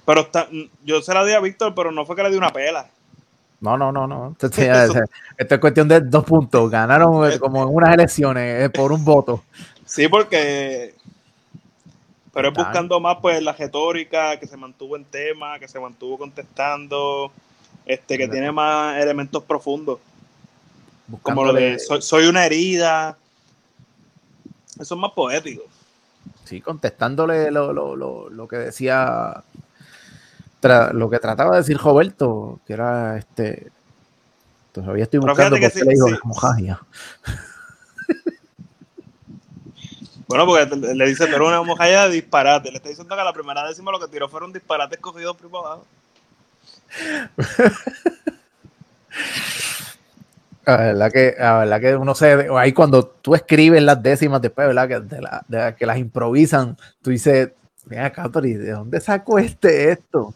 [0.05, 0.47] Pero está,
[0.83, 2.87] yo se la di a Víctor, pero no fue que le di una pela.
[3.61, 4.31] No, no, no, no.
[4.39, 4.99] Esto, esto-
[5.37, 6.69] esto es cuestión de dos puntos.
[6.69, 9.43] Ganaron eh, como en unas elecciones eh, por un voto.
[9.85, 10.93] Sí, porque.
[12.33, 16.17] Pero es buscando más, pues, la retórica, que se mantuvo en tema, que se mantuvo
[16.17, 17.31] contestando,
[17.85, 19.99] este, que tiene más elementos profundos.
[21.21, 23.17] Como lo de soy, soy una herida.
[24.79, 25.63] Eso es más poético.
[26.43, 29.43] Sí, contestándole lo, lo, lo, lo que decía,
[30.61, 33.71] tra- lo que trataba de decir Roberto, que era este.
[34.71, 36.17] Todavía estoy buscando que qué le sí, dijo sí.
[36.17, 36.81] la.
[40.27, 42.71] Bueno, porque le dice, pero una mojalla de disparate.
[42.71, 45.65] Le está diciendo que a la primera décima lo que tiró fueron disparates cogidos por
[45.65, 45.85] abajo.
[50.65, 52.47] La verdad que, la verdad que uno se.
[52.57, 54.87] Ahí cuando tú escribes las décimas después, ¿verdad?
[54.87, 57.49] Que, de la- de que las improvisan, tú dices,
[57.85, 60.33] mira, Catori, ¿de dónde sacó este esto?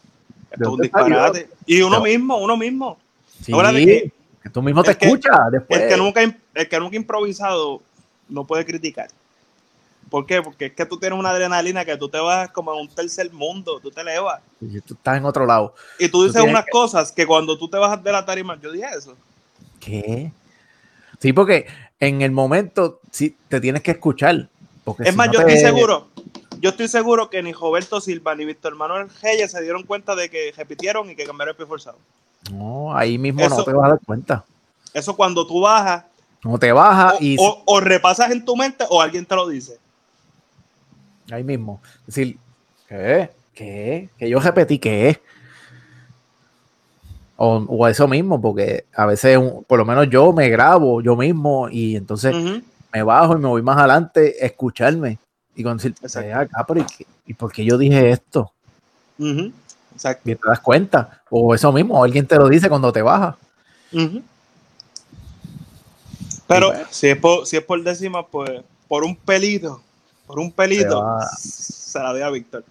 [0.55, 1.49] ¿De un dónde salió?" disparate.
[1.65, 2.03] Y uno No.
[2.03, 2.99] mismo, uno mismo.
[3.41, 4.11] Sí, Ahora de que-
[4.43, 5.81] que tú mismo te escuchas después.
[5.81, 7.81] El que, nunca, el que nunca ha improvisado
[8.29, 9.07] no puede criticar.
[10.09, 10.41] ¿Por qué?
[10.41, 13.31] Porque es que tú tienes una adrenalina que tú te vas como a un tercer
[13.31, 14.41] mundo, tú te elevas.
[14.61, 15.73] Y tú estás en otro lado.
[15.99, 18.87] Y tú dices unas cosas que cuando tú te bajas de la tarima, yo dije
[18.97, 19.15] eso.
[19.79, 20.31] ¿Qué?
[21.19, 21.67] Sí, porque
[21.99, 24.49] en el momento sí te tienes que escuchar.
[24.83, 26.07] Porque Es si más, no yo te- estoy seguro,
[26.59, 30.29] yo estoy seguro que ni Roberto Silva ni Víctor Manuel Reyes se dieron cuenta de
[30.29, 31.97] que repitieron y que cambiaron el pie forzado.
[32.51, 34.45] No, ahí mismo no te vas a dar cuenta.
[34.93, 36.05] Eso cuando tú bajas
[36.43, 39.47] No te bajas o, y o- o repasas en tu mente o alguien te lo
[39.47, 39.77] dice.
[41.33, 41.81] Ahí mismo.
[42.07, 42.37] Es decir,
[42.87, 43.29] ¿Qué?
[43.53, 44.09] ¿Qué?
[44.17, 45.21] Que yo repetí qué.
[47.35, 51.69] O, o eso mismo, porque a veces, por lo menos yo me grabo yo mismo
[51.69, 52.35] y entonces
[52.91, 55.19] me bajo y me voy más adelante a escucharme.
[55.55, 56.27] Y con decir, Exacto.
[56.27, 58.51] "Ven acá, pero ¿y, qué- ¿y por qué yo dije esto?
[59.93, 60.29] Exacto.
[60.29, 61.21] Y te das cuenta.
[61.29, 63.35] O eso mismo, alguien te lo dice cuando te bajas.
[63.93, 64.21] Ujú.
[66.47, 66.85] Pero bueno.
[66.89, 69.81] si es por, si es por décima, pues por un pelito,
[70.29, 71.03] por un pelito,
[71.41, 72.63] se la doy a Víctor.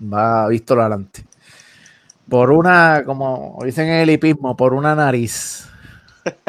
[0.00, 1.24] Va visto adelante.
[2.28, 5.66] Por una, como dicen en el hipismo, por una nariz.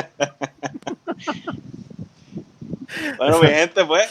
[3.18, 4.04] Bueno, mi gente, pues,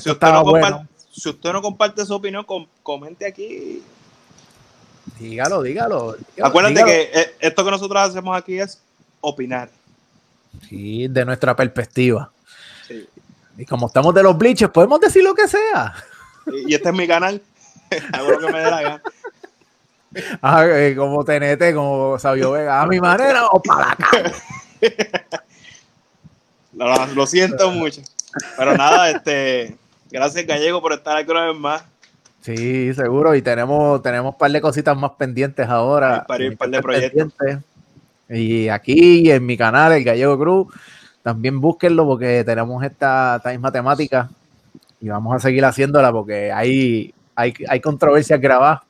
[0.00, 0.88] si usted, no comparte, bueno.
[1.10, 3.82] si usted no comparte su opinión, com- comente aquí.
[5.18, 6.12] Dígalo, dígalo.
[6.12, 6.92] dígalo, Acuérdate dígalo.
[6.92, 8.80] que eh, esto que nosotros hacemos aquí es
[9.20, 9.70] opinar.
[10.68, 12.30] Sí, de nuestra perspectiva.
[12.86, 13.06] Sí.
[13.58, 15.94] Y como estamos de los bleachers, podemos decir lo que sea.
[16.66, 17.40] Y este es mi canal.
[18.12, 19.02] Hago lo que me dé la gana.
[20.42, 24.32] Ah, eh, como TNT, como Sabio Vega, a mi manera o para la calle.
[26.74, 28.00] Lo, lo siento mucho.
[28.56, 29.76] Pero nada, este,
[30.10, 31.84] gracias Gallego por estar aquí una vez más.
[32.40, 33.34] Sí, seguro.
[33.34, 36.26] Y tenemos, tenemos un par de cositas más pendientes ahora.
[36.28, 37.32] Hay par- de proyectos.
[38.28, 40.74] Y aquí en mi canal, el Gallego Cruz,
[41.22, 44.28] también búsquenlo porque tenemos esta, esta misma temática
[45.00, 48.80] y vamos a seguir haciéndola porque hay, hay, hay controversias grabadas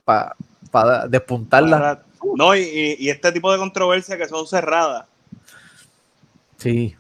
[0.71, 1.99] para despuntarlas.
[2.37, 5.07] No, y, y- este tipo de controversias que son cerradas.
[6.59, 6.97] Sí.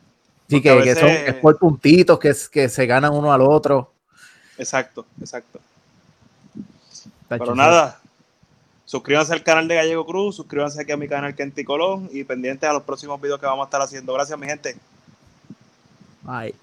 [0.48, 3.12] Sí, Porque a que, que son veces- es por puntitos, que, es- que se ganan
[3.12, 3.92] uno al otro.
[4.58, 5.60] Exacto, exacto.
[7.28, 7.98] Tacho, Pero nada,
[8.84, 12.68] suscríbanse al canal de Gallego Cruz, suscríbanse aquí a mi canal Kenti Colón y pendientes
[12.68, 14.12] a los próximos videos que vamos a estar haciendo.
[14.12, 14.76] Gracias, mi gente.
[16.24, 16.61] Ay.